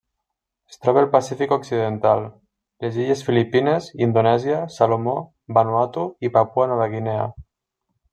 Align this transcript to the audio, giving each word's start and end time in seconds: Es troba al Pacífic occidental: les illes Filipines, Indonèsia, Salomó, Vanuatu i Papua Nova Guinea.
Es 0.71 0.77
troba 0.83 1.01
al 1.03 1.09
Pacífic 1.15 1.51
occidental: 1.57 2.23
les 2.85 2.97
illes 3.03 3.21
Filipines, 3.27 3.89
Indonèsia, 4.05 4.63
Salomó, 4.77 5.15
Vanuatu 5.59 6.07
i 6.29 6.33
Papua 6.39 6.67
Nova 6.73 6.89
Guinea. 6.95 7.29